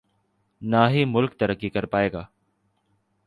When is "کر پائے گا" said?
1.69-2.23